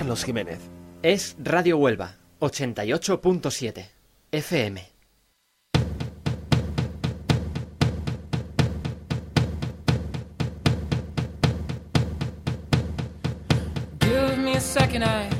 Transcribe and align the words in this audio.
Carlos 0.00 0.24
Jiménez. 0.24 0.58
Es 1.02 1.36
Radio 1.38 1.76
Huelva, 1.76 2.16
88.7 2.40 3.86
FM. 4.32 4.82
Give 14.00 14.38
me 14.38 14.56
a 14.56 14.60
second, 14.60 15.04
I 15.04 15.39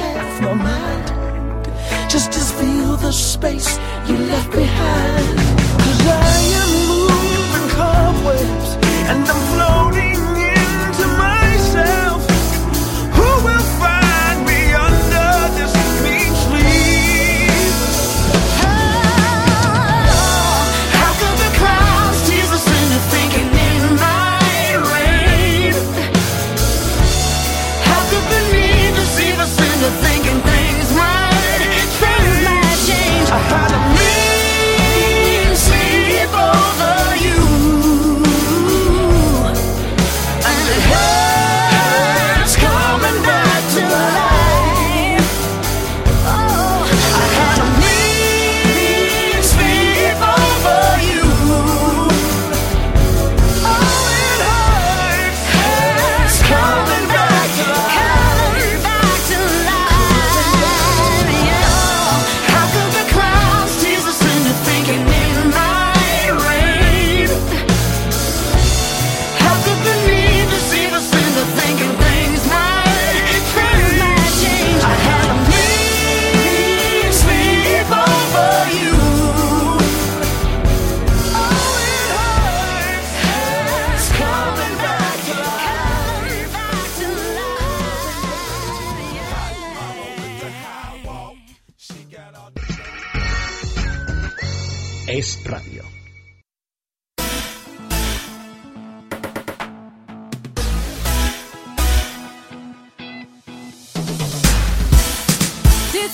have 0.00 0.40
no 0.40 0.54
mind. 0.54 1.06
Just 2.10 2.32
to 2.32 2.40
feel 2.58 2.96
the 2.96 3.12
space 3.12 3.78
you 4.08 4.16
left 4.32 4.50
behind. 4.50 5.38
Cause 5.84 6.02
I 6.06 6.36
am 6.62 6.72
moving 6.92 7.68
cobwebs 7.76 8.68
and 9.10 9.22
I'm 9.28 9.61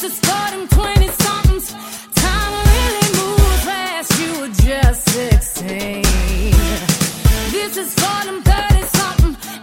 This 0.01 0.13
your 0.13 0.17
starting 0.19 0.69
20 0.69 1.09
somethings. 1.09 1.73
Time 2.15 2.53
really 2.71 3.09
moves 3.19 3.65
fast, 3.65 4.21
you 4.21 4.31
were 4.39 4.55
just 4.63 5.09
16. 5.11 6.03
This 7.51 7.77
is 7.77 7.95
30 8.43 8.87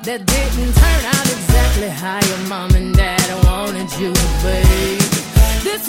that 0.04 0.26
didn't 0.26 0.74
turn 0.76 1.06
out 1.16 1.28
exactly 1.38 1.88
how 1.88 2.20
your 2.20 2.50
mom 2.50 2.76
and 2.76 2.94
dad 2.98 3.46
wanted 3.46 3.90
you. 3.98 4.12
This 5.64 5.88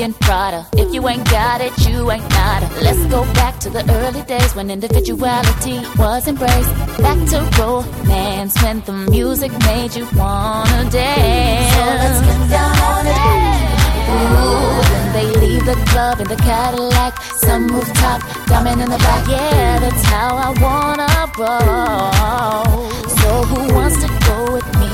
Gucci 0.00 0.04
and 0.04 0.20
Prada. 0.20 0.66
If 0.72 0.92
you 0.94 1.06
ain't 1.08 1.28
got 1.30 1.60
it, 1.60 1.72
you 1.86 2.10
ain't 2.10 2.28
nada. 2.30 2.68
Let's 2.82 3.04
go 3.06 3.22
back 3.34 3.58
to 3.60 3.70
the 3.70 3.84
early 3.92 4.22
days 4.22 4.54
when 4.54 4.70
individuality 4.70 5.80
was 5.98 6.26
embraced. 6.26 6.74
Back 6.98 7.18
to 7.30 7.40
romance 7.60 8.62
when 8.62 8.80
the 8.80 8.92
music 8.92 9.52
made 9.60 9.94
you 9.94 10.06
wanna 10.16 10.88
dance. 10.90 11.74
So 11.74 11.82
let's 12.02 12.20
get 12.26 12.50
down 12.50 12.76
on 12.90 13.06
it. 13.06 13.70
Ooh, 14.10 14.80
when 14.92 15.12
they 15.12 15.28
leave 15.40 15.64
the 15.64 15.76
club 15.90 16.20
in 16.20 16.28
the 16.28 16.36
Cadillac, 16.36 17.22
some 17.22 17.68
rooftop, 17.68 18.20
diamond 18.46 18.80
in 18.82 18.90
the 18.90 18.98
back. 18.98 19.28
Yeah, 19.28 19.78
that's 19.78 20.04
how 20.04 20.36
I 20.36 20.50
wanna 20.64 21.08
roll. 21.38 22.90
So 23.20 23.28
who 23.50 23.74
wants 23.74 23.96
to 24.02 24.08
go 24.08 24.14
with 24.14 24.14
me? 24.14 24.19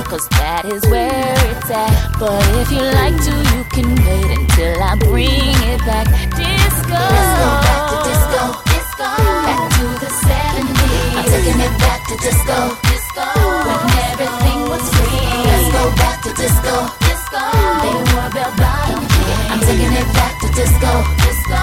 Cause 0.07 0.23
that 0.39 0.63
is 0.71 0.87
where 0.87 1.35
it's 1.51 1.67
at. 1.67 1.91
But 2.23 2.39
if 2.63 2.71
you 2.71 2.79
like 2.79 3.19
to, 3.27 3.35
you 3.51 3.63
can 3.75 3.91
wait 4.07 4.39
until 4.39 4.79
I 4.79 4.95
bring 5.03 5.51
it 5.67 5.83
back. 5.83 6.07
Disco. 6.31 6.95
Let's 6.95 7.35
go 7.43 7.51
back 7.67 7.83
to 7.91 7.97
disco. 8.07 8.43
Disco. 8.71 9.11
Back 9.19 9.67
to 9.67 9.87
the 9.99 10.11
70s. 10.31 11.11
I'm 11.11 11.27
taking 11.27 11.59
it 11.59 11.75
back 11.83 12.07
to 12.07 12.15
disco. 12.23 12.59
Disco. 12.87 13.27
When 13.67 13.83
everything 14.15 14.61
was 14.71 14.87
free. 14.95 15.27
Let's 15.43 15.75
go 15.75 15.83
back 15.99 16.23
to 16.23 16.31
disco. 16.39 16.75
Disco. 17.03 17.43
They 17.83 17.95
were 17.99 18.31
bell 18.31 18.55
bottom. 18.63 19.03
I'm 19.51 19.59
taking 19.59 19.91
it 19.91 20.09
back 20.15 20.39
to 20.39 20.49
disco. 20.55 20.91
Disco. 21.19 21.61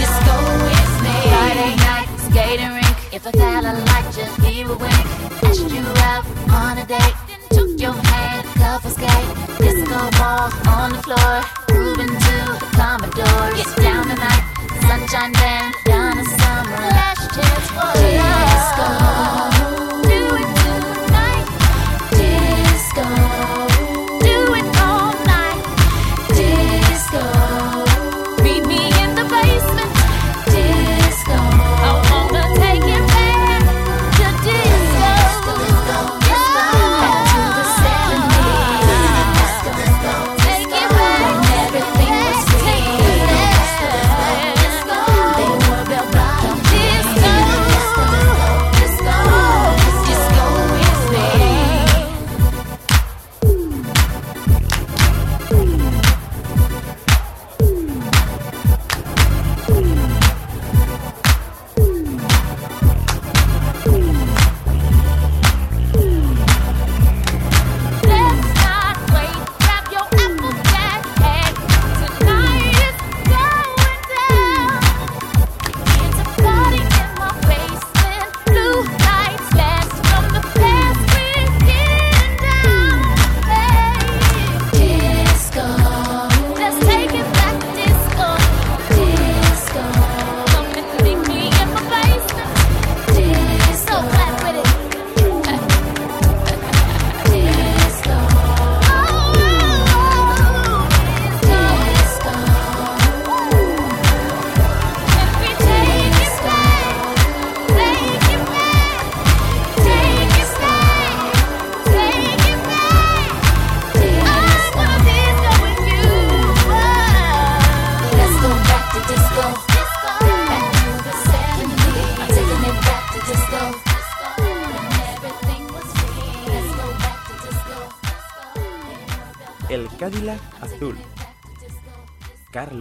Disco 0.00 0.34
with 0.72 0.94
me. 1.04 1.16
Friday 1.28 1.72
night, 1.84 2.08
skating 2.32 2.72
rink. 2.80 2.96
If 3.12 3.28
a 3.28 3.32
fella 3.36 3.76
liked 3.92 4.16
you, 4.16 4.24
he 4.40 4.64
would 4.64 4.80
wink. 4.80 5.04
Asked 5.44 5.68
you 5.68 5.84
out 6.08 6.24
on 6.48 6.80
a 6.80 6.86
date. 6.88 7.31
Your 7.82 7.94
hand, 7.94 8.46
couple 8.54 8.90
skate. 8.90 9.58
Disco 9.58 10.10
ball 10.16 10.52
on 10.68 10.92
the 10.92 11.02
floor. 11.02 11.42
Grooving 11.66 12.06
to 12.06 12.14
the 12.14 12.68
Commodore. 12.76 13.50
Get 13.56 13.76
down 13.82 14.06
tonight. 14.06 14.44
Sunshine 14.86 15.32
band. 15.32 15.74
Donna 15.84 16.24
Summer. 16.24 16.78
Last 16.94 17.34
chance 17.34 17.70
for 17.74 17.92
disco. 17.98 18.86
Do 20.08 20.20
it 20.38 20.46
tonight. 21.08 21.46
Disco. 22.12 23.21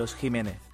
Carlos 0.01 0.15
Jiménez. 0.19 0.70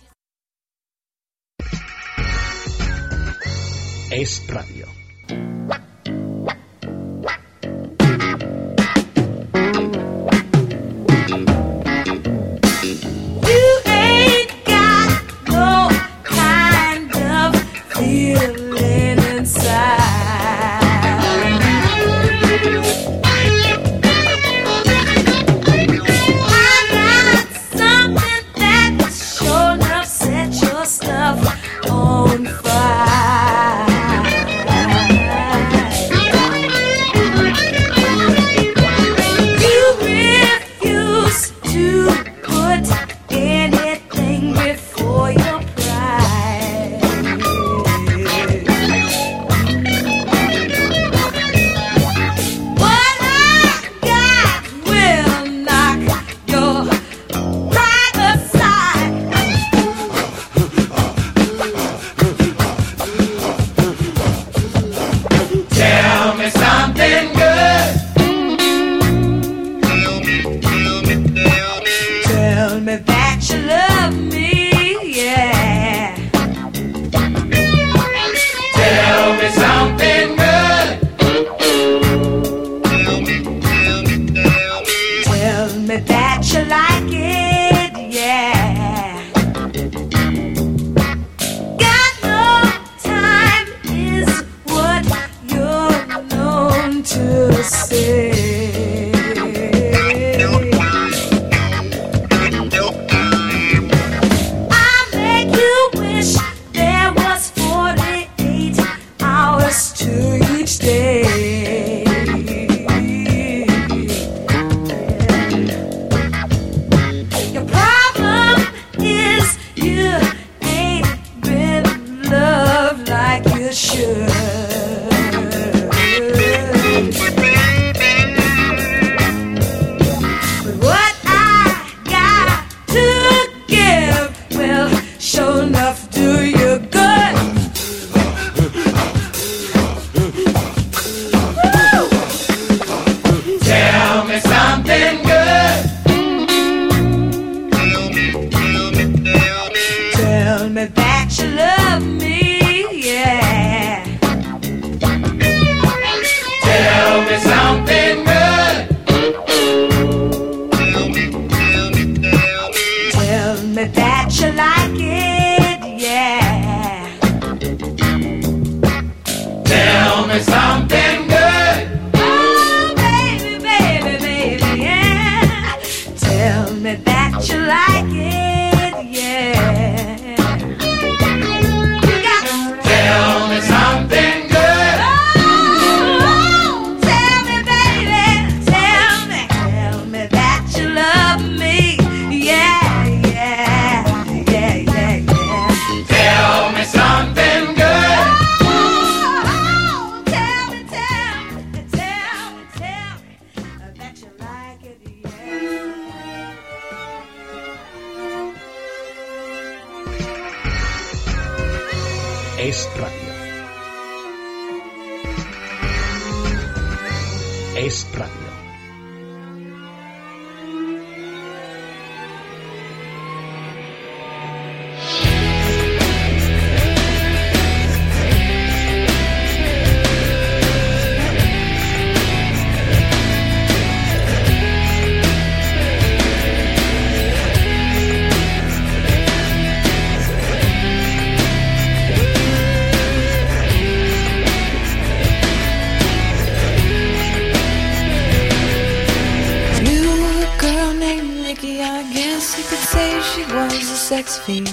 Nikki, 251.58 251.82
I 251.82 252.04
guess 252.14 252.56
you 252.56 252.64
could 252.66 252.86
say 252.88 253.20
she 253.34 253.42
was 253.52 253.74
a 253.74 253.96
sex 253.96 254.38
fiend. 254.38 254.68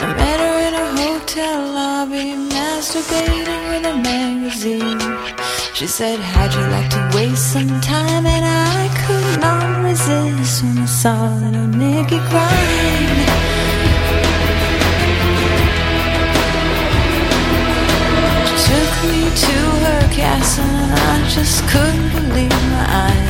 I 0.00 0.14
met 0.16 0.40
her 0.40 0.56
in 0.68 0.74
a 0.74 0.86
hotel 1.02 1.66
lobby, 1.70 2.32
masturbating 2.48 3.62
with 3.68 3.84
a 3.84 3.96
magazine. 3.98 5.00
She 5.74 5.86
said, 5.86 6.18
How'd 6.18 6.54
you 6.54 6.64
like 6.76 6.88
to 6.90 7.10
waste 7.14 7.52
some 7.52 7.80
time? 7.82 8.24
And 8.24 8.44
I 8.46 8.88
could 9.04 9.40
not 9.40 9.84
resist 9.84 10.62
when 10.62 10.78
I 10.78 10.86
saw 10.86 11.34
little 11.42 11.66
Nikki 11.66 12.20
crying. 12.30 13.10
She 18.48 18.56
took 18.64 18.92
me 19.10 19.22
to 19.44 19.56
her 19.84 20.02
castle, 20.14 20.64
and 20.64 20.92
I 20.94 21.28
just 21.28 21.68
couldn't 21.68 22.12
believe 22.14 22.50
my 22.72 22.86
eyes. 22.88 23.25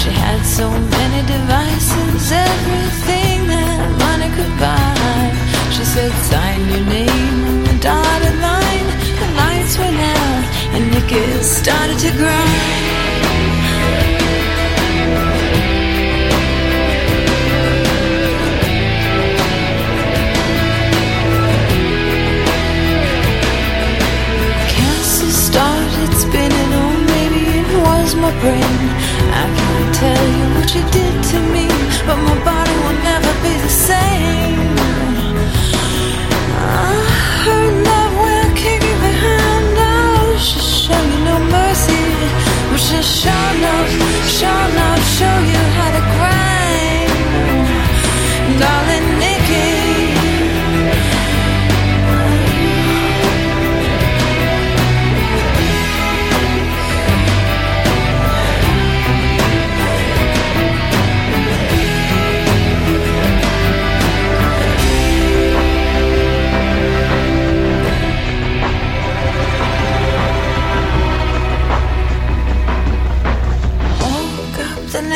She 0.00 0.08
had 0.08 0.40
so 0.46 0.70
many 0.70 1.20
devices, 1.26 2.32
everything 2.32 3.46
that 3.52 3.80
money 4.00 4.30
could 4.32 4.54
buy. 4.58 5.28
She 5.76 5.84
said, 5.84 6.10
sign 6.24 6.60
your 6.72 6.84
name 6.88 7.44
on 7.44 7.64
the 7.68 7.76
dotted 7.84 8.36
line. 8.40 8.88
The 9.20 9.28
lights 9.36 9.76
went 9.76 10.00
out, 10.00 10.44
and 10.72 10.90
Nikki 10.90 11.20
started 11.42 11.98
to. 12.00 12.10
Castle 24.72 25.34
started 25.48 26.10
spinning, 26.16 26.70
oh 26.80 26.94
maybe 27.12 27.42
it 27.60 27.68
was 27.84 28.14
my 28.14 28.32
brain. 28.40 28.80
I 29.32 29.69
tell 30.00 30.28
you 30.38 30.46
what 30.56 30.74
you 30.74 30.82
did 30.96 31.14
to 31.30 31.38
me, 31.52 31.66
but 32.06 32.16
my 32.16 32.36
body 32.42 32.69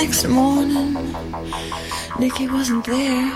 next 0.07 0.27
morning, 0.29 0.93
Nikki 2.19 2.47
wasn't 2.47 2.85
there. 2.85 3.33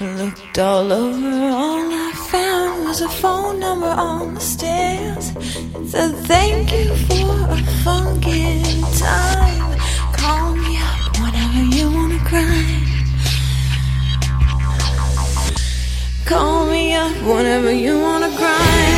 I 0.00 0.14
looked 0.20 0.58
all 0.58 0.92
over, 0.92 1.34
all 1.62 1.86
I 2.08 2.12
found 2.32 2.84
was 2.86 3.00
a 3.02 3.08
phone 3.08 3.60
number 3.60 3.86
on 3.86 4.34
the 4.34 4.40
stairs. 4.40 5.26
It 5.76 5.86
said, 5.86 6.12
Thank 6.32 6.72
you 6.72 6.88
for 7.06 7.30
a 7.56 7.60
funky 7.84 8.62
time. 8.98 9.78
Call 10.22 10.56
me 10.56 10.72
up 10.90 11.02
whenever 11.22 11.62
you 11.76 11.86
wanna 11.96 12.20
cry. 12.30 12.64
Call 16.26 16.66
me 16.66 16.94
up 16.94 17.16
whenever 17.22 17.72
you 17.72 17.94
wanna 18.00 18.30
cry. 18.36 18.91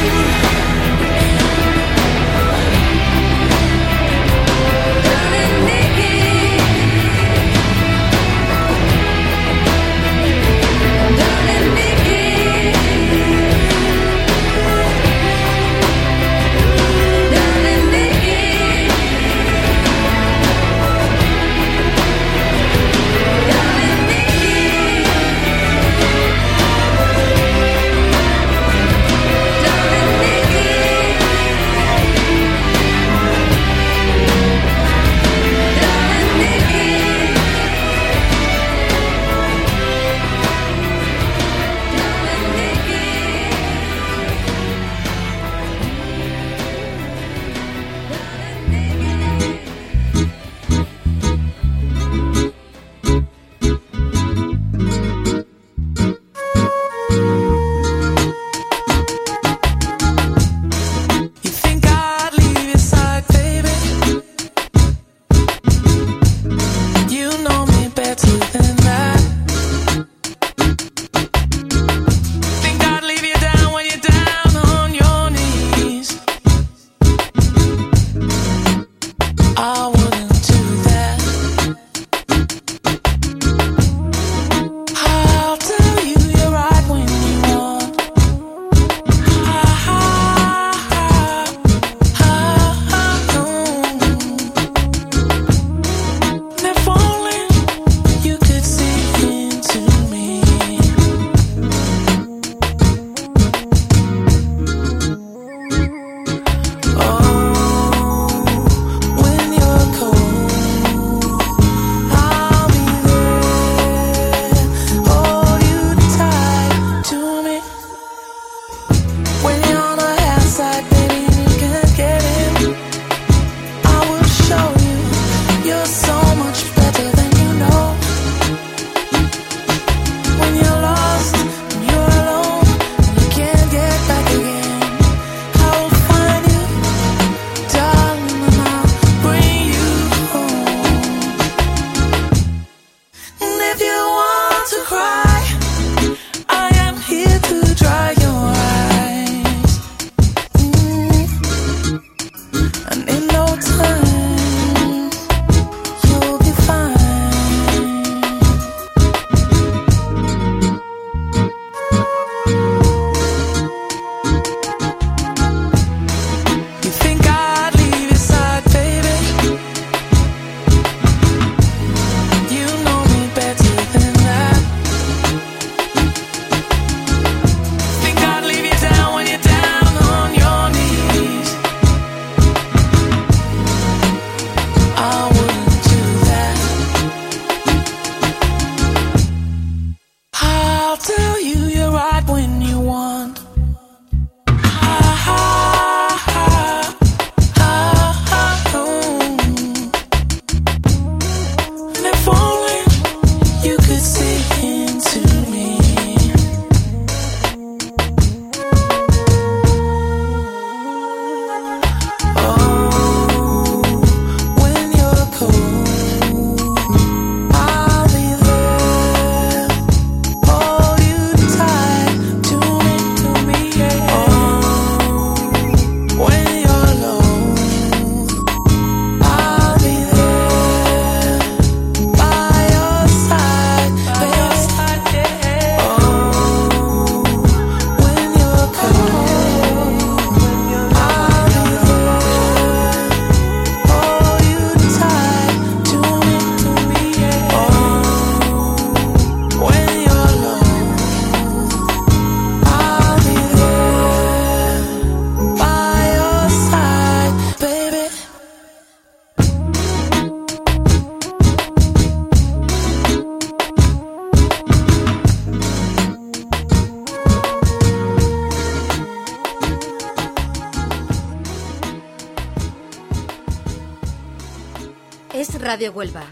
Radio 275.74 275.90
Huelva, 275.90 276.24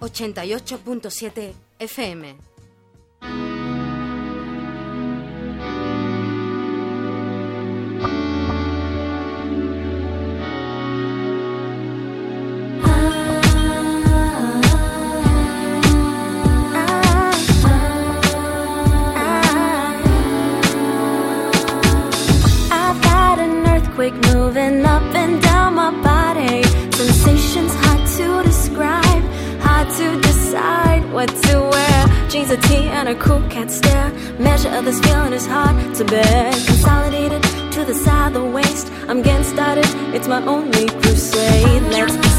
88.7 0.00 1.52
FM. 1.80 2.49
A 33.10 33.14
cool 33.16 33.42
cat 33.48 33.70
stare. 33.70 34.10
Measure 34.38 34.68
of 34.70 34.84
this 34.84 35.00
feeling 35.00 35.32
is 35.32 35.46
hard 35.46 35.94
to 35.96 36.04
bear. 36.04 36.52
Consolidated 36.52 37.42
to 37.72 37.84
the 37.84 37.94
side 37.94 38.34
the 38.34 38.44
waist. 38.44 38.92
I'm 39.08 39.20
getting 39.22 39.44
started, 39.44 39.86
it's 40.14 40.28
my 40.28 40.44
only 40.46 40.86
crusade. 40.86 41.82
Let's 41.90 42.29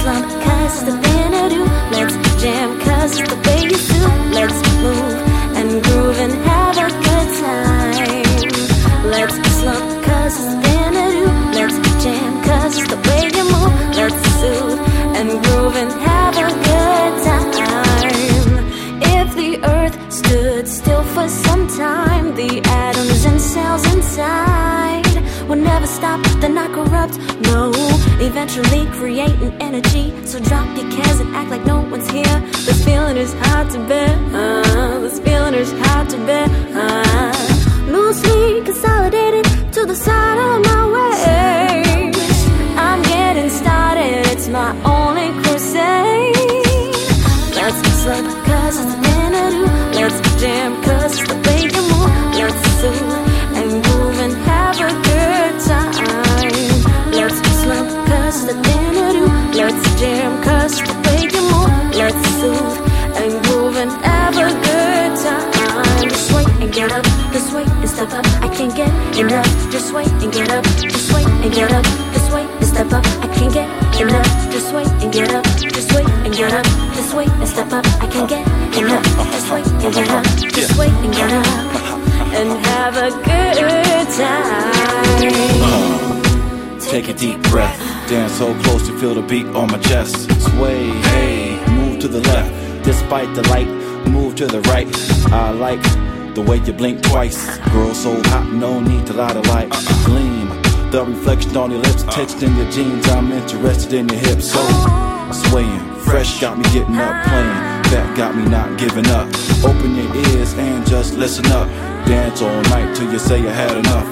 me 106.61 106.69
getting 106.73 106.95
up, 106.97 107.25
playing. 107.25 107.61
That 107.91 108.13
got 108.15 108.35
me 108.35 108.45
not 108.45 108.77
giving 108.77 109.07
up. 109.07 109.27
Open 109.63 109.95
your 109.95 110.15
ears 110.15 110.53
and 110.53 110.85
just 110.87 111.15
listen 111.15 111.45
up. 111.47 111.67
Dance 112.05 112.41
all 112.41 112.61
night 112.73 112.95
till 112.95 113.11
you 113.11 113.19
say 113.19 113.39
you 113.41 113.47
had 113.49 113.75
enough. 113.77 114.07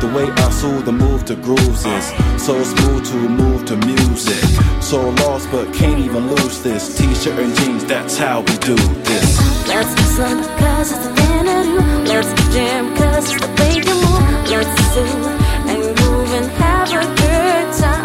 The 0.00 0.08
way 0.12 0.30
I 0.30 0.50
soothe 0.50 0.84
the 0.84 0.92
move 0.92 1.24
to 1.26 1.36
grooves 1.36 1.84
is 1.86 2.06
so 2.42 2.62
smooth 2.62 3.04
to 3.06 3.16
move 3.28 3.64
to 3.66 3.76
music. 3.76 4.42
So 4.82 5.10
lost 5.24 5.50
but 5.50 5.72
can't 5.72 6.00
even 6.00 6.28
lose 6.34 6.62
this. 6.62 6.96
T-shirt 6.98 7.38
and 7.38 7.54
jeans, 7.56 7.84
that's 7.84 8.18
how 8.18 8.40
we 8.40 8.54
do 8.58 8.76
this. 8.76 9.68
Let's 9.68 9.92
slump, 10.14 10.46
cause 10.58 10.92
it's 10.92 11.06
the 11.06 11.14
thing 11.14 11.44
to 11.48 11.56
do. 11.64 11.80
Let's 12.10 12.30
jam, 12.54 12.94
cause 12.96 13.32
it's 13.32 13.40
the 13.40 13.48
way 13.58 13.74
you 13.88 13.94
move. 14.04 14.50
Let's 14.50 14.74
soothe 14.92 15.26
and 15.72 15.96
groove 15.96 16.32
and 16.38 16.50
have 16.60 16.90
a 16.92 17.04
good 17.20 17.66
time. 17.80 18.04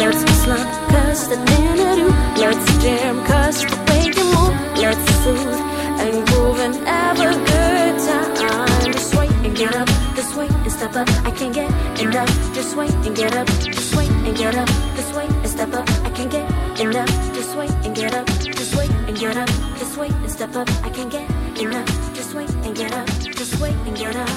Let's 0.00 0.20
slump, 0.42 0.68
cause 0.90 1.10
it's 1.10 1.26
the 1.28 1.36
thing 1.46 1.76
to 1.76 1.94
do. 1.96 2.13
Let's 2.54 2.84
jam, 2.84 3.24
cause 3.24 3.64
the 3.66 3.76
way 3.90 4.06
you 4.14 4.24
move. 4.30 4.54
Let's 4.78 5.14
soothe 5.24 5.58
and 5.98 6.24
groove 6.28 6.60
and 6.60 6.74
have 6.86 7.18
a 7.18 7.34
good 7.50 7.98
time. 8.06 8.92
Just 8.92 9.12
wait 9.16 9.32
and 9.42 9.56
get 9.56 9.74
up, 9.74 9.88
this 10.14 10.36
way 10.36 10.46
and 10.46 10.70
step 10.70 10.94
up. 10.94 11.08
I 11.26 11.32
can't 11.32 11.52
get 11.52 11.68
enough. 12.00 12.54
Just 12.54 12.76
wait 12.76 12.92
and 13.06 13.16
get 13.16 13.34
up, 13.34 13.48
just 13.48 13.96
wait 13.96 14.08
and 14.08 14.36
get 14.36 14.54
up. 14.54 14.68
This 14.94 15.12
way 15.16 15.26
and 15.26 15.48
step 15.48 15.74
up. 15.74 15.88
I 16.06 16.10
can't 16.10 16.30
get 16.30 16.48
enough. 16.80 17.10
Just 17.34 17.56
wait 17.56 17.72
and 17.82 17.96
get 17.96 18.14
up, 18.14 18.26
just 18.38 18.76
wait 18.76 18.90
and 18.90 19.18
get 19.18 19.36
up. 19.36 19.48
This 19.80 19.96
way 19.96 20.08
and 20.08 20.30
step 20.30 20.54
up. 20.54 20.68
I 20.84 20.90
can't 20.90 21.10
get 21.10 21.28
enough. 21.60 22.14
Just 22.14 22.34
wait 22.34 22.50
and 22.50 22.76
get 22.76 22.92
up, 22.92 23.08
just 23.18 23.60
wait 23.60 23.74
and 23.86 23.96
get 23.96 24.14
up. 24.14 24.28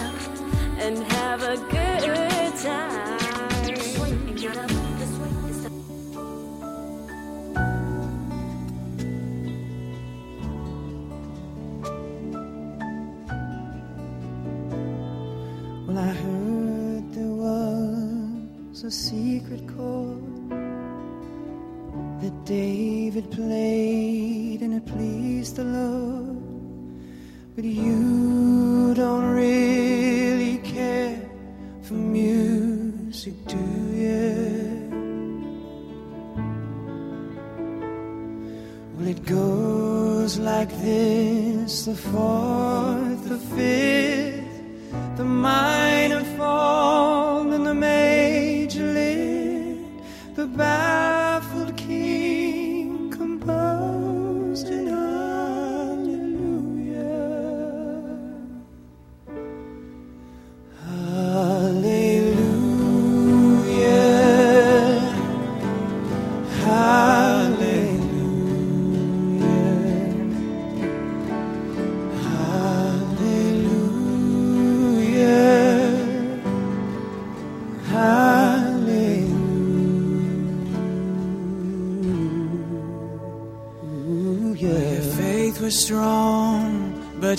And 0.80 1.04
have 1.14 1.44
a 1.44 1.56
good 1.70 2.56
time. 2.66 3.20
Just 3.76 4.00
wait 4.00 4.14
and 4.14 4.36
get 4.36 4.58
up, 4.58 4.72
secret 19.38 19.68
chord 19.76 20.50
that 22.22 22.36
David 22.46 23.30
played 23.30 24.62
and 24.62 24.74
it 24.74 24.86
pleased 24.88 25.58
the 25.58 25.64
Lord. 25.64 26.38
But 27.56 27.66
you 27.66 28.96
don't 28.96 29.30
really 29.46 30.58
care 30.76 31.22
for 31.84 31.94
music, 31.94 33.36
do 33.46 33.64
you? 34.04 34.26
Well, 38.96 39.08
it 39.08 39.24
goes 39.24 40.40
like 40.40 40.72
this 40.82 41.86
the 41.86 41.96
fourth, 41.96 43.22
the 43.34 43.42
fifth, 43.56 45.18
the 45.18 45.26
minor 45.26 46.24
The 50.58 51.17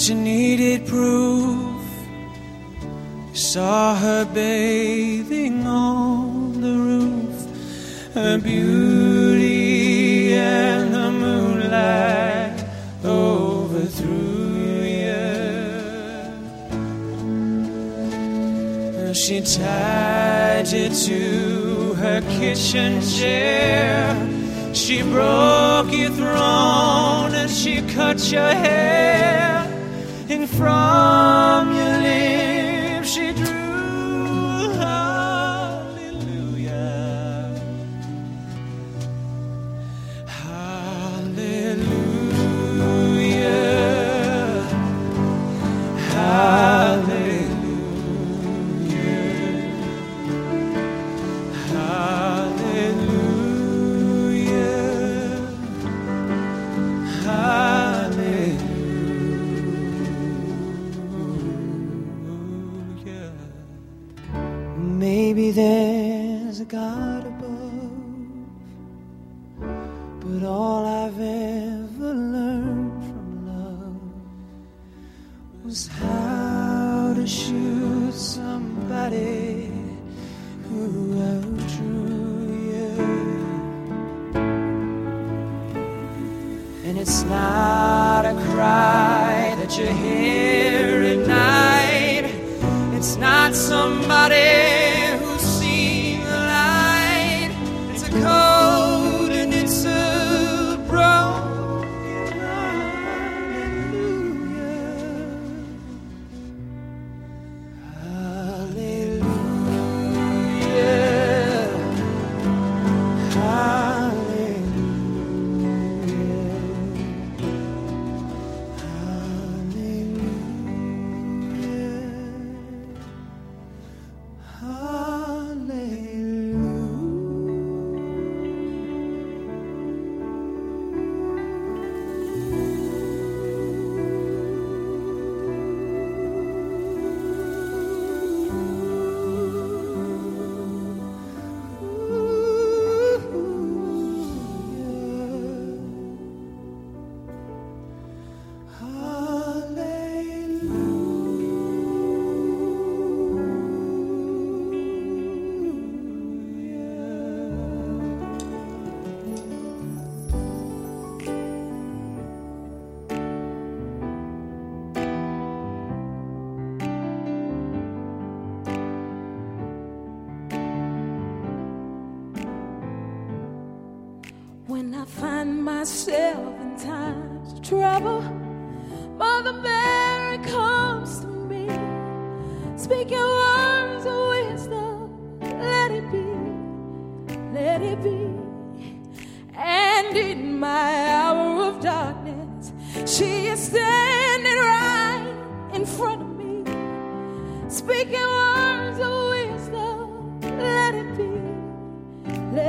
you 0.09 0.15
needed 0.15 0.87
proof. 0.87 1.83
You 3.31 3.35
saw 3.35 3.95
her 3.95 4.25
bathing 4.25 5.67
on 5.67 6.61
the 6.63 6.73
roof, 6.73 7.47
her 8.15 8.39
beauty 8.39 10.33
and 10.33 10.95
the 10.95 11.11
moonlight 11.11 12.65
overthrew 13.05 14.85
you. 14.97 15.25
She 19.15 19.43
tied 19.43 20.69
you 20.69 20.89
to 20.89 21.95
her 21.95 22.23
kitchen 22.39 23.03
chair. 23.03 24.17
She 24.73 25.03
broke 25.03 25.93
your 25.93 26.11
throne 26.11 27.35
and 27.35 27.51
she 27.51 27.83
cut 27.83 28.33
your 28.33 28.49
hair 28.49 29.58
from 30.59 31.73
you. 31.73 31.88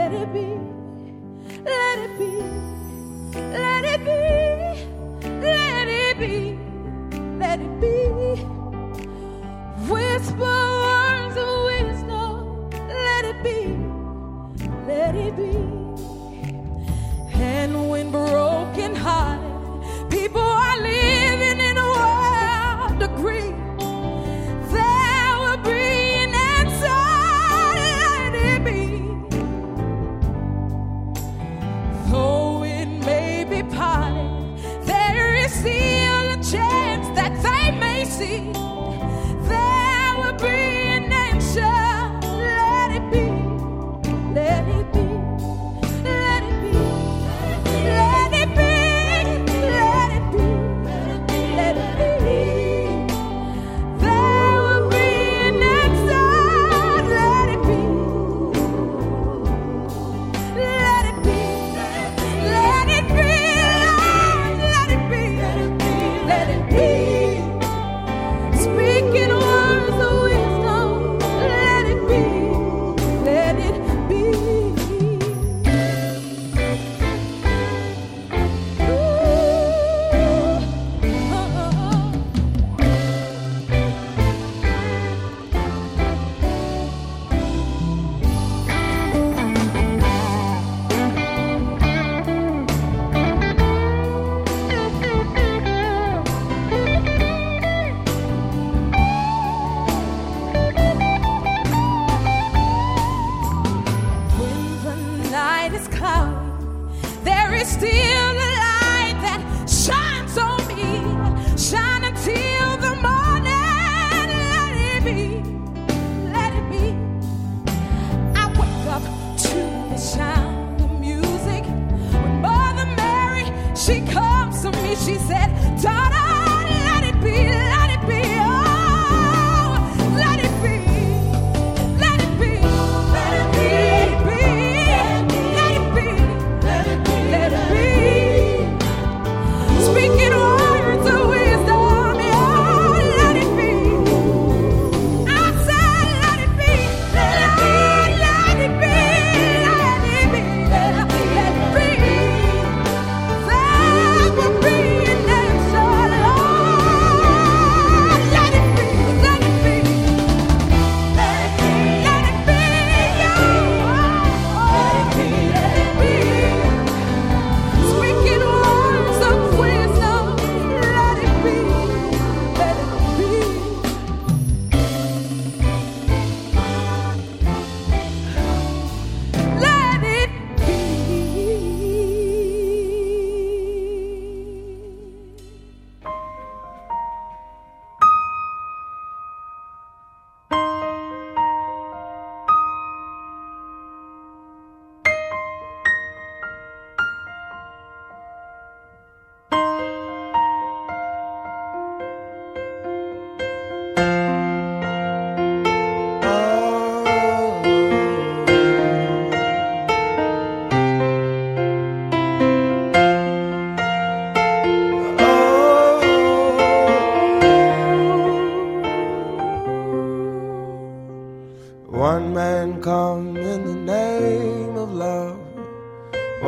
Let 0.10 0.22
it 0.24 0.34
be, 0.34 0.48
let 1.64 2.00
it 2.00 2.18
be, 2.18 2.32
let 3.36 3.86
it 3.86 4.04
be, 4.04 5.30
let 5.40 5.88
it 5.88 6.20
be. 6.20 6.59
see. 38.20 38.59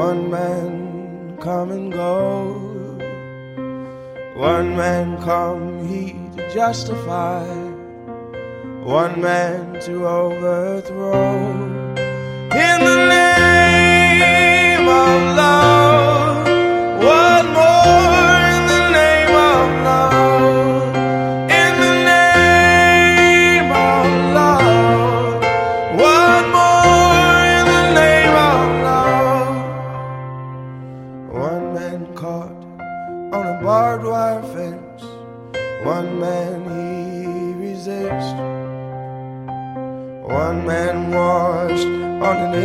One 0.08 0.32
man 0.32 1.38
come 1.40 1.70
and 1.72 1.94
go. 1.94 2.18
One 4.36 4.76
man 4.76 5.22
come 5.22 5.88
he 5.88 6.14
to 6.36 6.52
justify. 6.52 7.46
One 8.84 9.22
man 9.22 9.80
to 9.82 10.08
overthrow. 10.08 11.28
In 12.68 12.78
the 12.90 12.98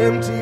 empty 0.07 0.36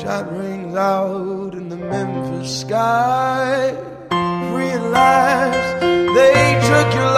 Shot 0.00 0.32
rings 0.34 0.74
out 0.76 1.52
in 1.52 1.68
the 1.68 1.76
Memphis 1.76 2.60
sky. 2.60 3.76
At 4.10 5.60
they 6.14 6.58
took 6.68 6.94
your 6.94 7.09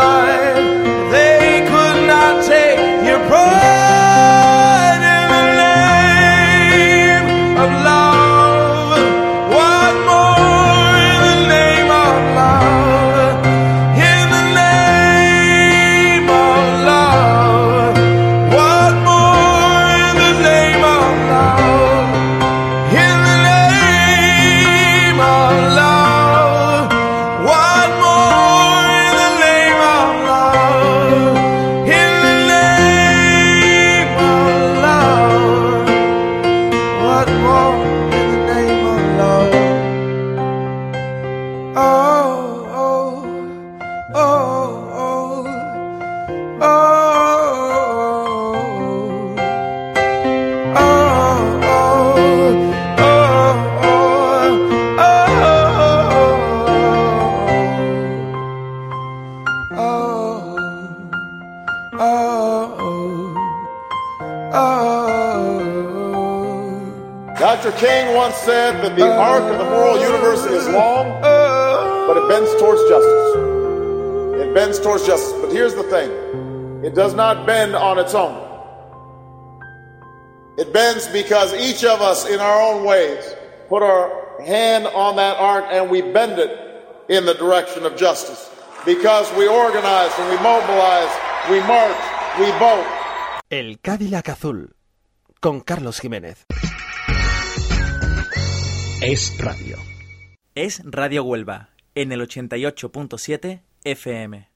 that 68.83 68.97
the 68.97 69.07
arc 69.07 69.45
of 69.45 69.59
the 69.59 69.65
moral 69.65 69.97
universe 70.01 70.45
is 70.45 70.67
long, 70.69 71.07
but 71.23 72.17
it 72.17 72.29
bends 72.29 72.51
towards 72.61 72.83
justice. 72.91 73.35
It 74.43 74.55
bends 74.55 74.81
towards 74.81 75.07
justice. 75.07 75.33
But 75.41 75.53
here's 75.53 75.75
the 75.75 75.85
thing 75.85 76.11
it 76.85 76.95
does 76.95 77.15
not 77.15 77.47
bend 77.47 77.77
on 77.77 77.99
its 78.01 78.13
own. 78.15 78.35
It 80.59 80.73
bends 80.73 81.07
because 81.09 81.55
each 81.55 81.85
of 81.85 82.01
us, 82.03 82.29
in 82.29 82.41
our 82.41 82.61
own 82.61 82.85
ways, 82.85 83.25
put 83.69 83.83
our 83.85 84.43
hand 84.43 84.87
on 84.89 85.15
that 85.17 85.37
arc 85.37 85.65
and 85.71 85.89
we 85.89 86.03
bend 86.03 86.41
it 86.41 86.51
in 87.09 87.25
the 87.25 87.35
direction 87.35 87.87
of 87.87 87.97
justice. 87.97 88.51
Because 88.85 89.33
we 89.39 89.47
organize 89.47 90.11
and 90.19 90.29
we 90.29 90.37
mobilize, 90.43 91.13
we 91.49 91.61
march, 91.61 92.03
we 92.41 92.51
vote. 92.59 92.87
El 93.49 93.77
Cadillac 93.81 94.29
Azul 94.29 94.75
con 95.41 95.61
Carlos 95.61 96.01
Jiménez. 96.01 96.47
Es 99.05 99.37
radio. 99.37 99.79
Es 100.55 100.81
Radio 100.85 101.25
Huelva, 101.25 101.71
en 101.97 102.13
el 102.13 102.21
88.7 102.21 103.63
FM. 103.83 104.52